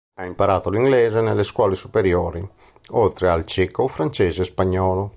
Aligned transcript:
Ha 0.15 0.25
imparato 0.25 0.71
l'inglese 0.71 1.21
nelle 1.21 1.43
scuole 1.43 1.75
superiori 1.75 2.43
oltre 2.93 3.29
al 3.29 3.45
ceco, 3.45 3.87
francese 3.87 4.41
e 4.41 4.45
spagnolo. 4.45 5.09